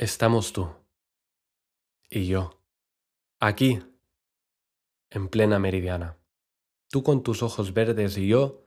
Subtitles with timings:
[0.00, 0.68] Estamos tú
[2.08, 2.62] y yo,
[3.40, 3.80] aquí,
[5.10, 6.16] en plena meridiana.
[6.88, 8.62] Tú con tus ojos verdes y yo,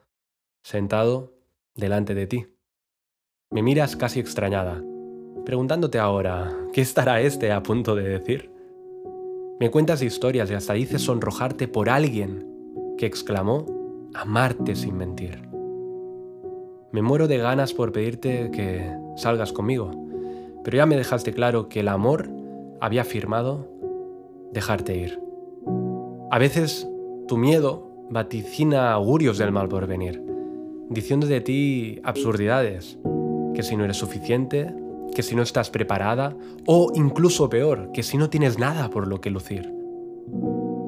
[0.62, 1.34] sentado
[1.74, 2.58] delante de ti.
[3.50, 4.84] Me miras casi extrañada,
[5.46, 8.52] preguntándote ahora, ¿qué estará este a punto de decir?
[9.58, 12.46] Me cuentas historias y hasta dices sonrojarte por alguien
[12.98, 15.48] que exclamó amarte sin mentir.
[16.92, 20.11] Me muero de ganas por pedirte que salgas conmigo,
[20.64, 22.30] pero ya me dejaste claro que el amor
[22.80, 23.68] había firmado
[24.52, 25.20] dejarte ir.
[26.30, 26.90] A veces
[27.28, 30.22] tu miedo vaticina augurios del mal por venir,
[30.90, 32.98] diciendo de ti absurdidades,
[33.54, 34.74] que si no eres suficiente,
[35.16, 36.36] que si no estás preparada,
[36.66, 39.74] o incluso peor, que si no tienes nada por lo que lucir.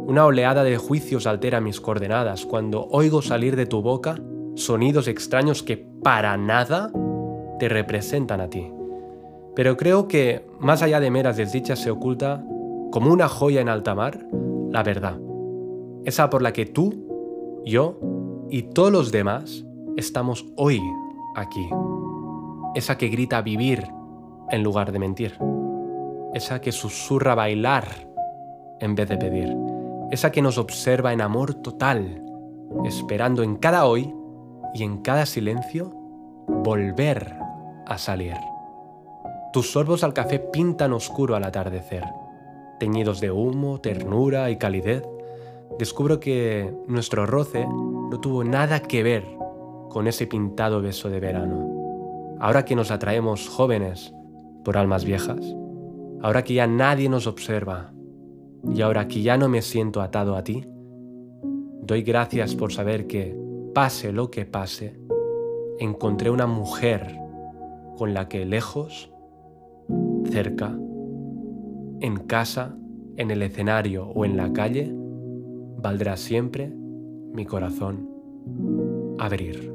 [0.05, 4.19] Una oleada de juicios altera mis coordenadas cuando oigo salir de tu boca
[4.55, 6.91] sonidos extraños que para nada
[7.59, 8.69] te representan a ti.
[9.55, 12.43] Pero creo que, más allá de meras desdichas, se oculta,
[12.91, 14.25] como una joya en alta mar,
[14.71, 15.19] la verdad.
[16.05, 17.99] Esa por la que tú, yo
[18.49, 19.65] y todos los demás
[19.97, 20.81] estamos hoy
[21.35, 21.67] aquí.
[22.75, 23.87] Esa que grita vivir
[24.49, 25.37] en lugar de mentir.
[26.33, 27.85] Esa que susurra bailar
[28.79, 29.55] en vez de pedir.
[30.11, 32.23] Esa que nos observa en amor total,
[32.85, 34.13] esperando en cada hoy
[34.73, 35.91] y en cada silencio
[36.47, 37.35] volver
[37.85, 38.35] a salir.
[39.53, 42.03] Tus sorbos al café pintan oscuro al atardecer.
[42.79, 45.03] Teñidos de humo, ternura y calidez,
[45.77, 49.23] descubro que nuestro roce no tuvo nada que ver
[49.91, 52.35] con ese pintado beso de verano.
[52.39, 54.11] Ahora que nos atraemos jóvenes
[54.65, 55.55] por almas viejas,
[56.23, 57.93] ahora que ya nadie nos observa
[58.73, 60.65] y ahora que ya no me siento atado a ti,
[61.83, 63.37] doy gracias por saber que,
[63.75, 64.99] pase lo que pase,
[65.77, 67.19] encontré una mujer
[67.97, 69.12] con la que lejos
[70.33, 70.75] cerca,
[72.01, 72.75] en casa,
[73.17, 74.91] en el escenario o en la calle,
[75.77, 76.73] valdrá siempre
[77.33, 78.09] mi corazón
[79.19, 79.71] abrir.